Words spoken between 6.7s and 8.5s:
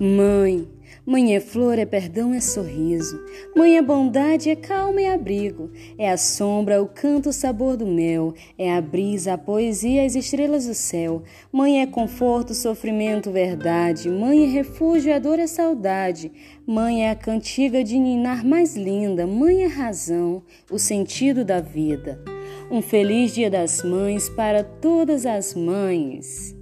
o canto, o sabor do mel.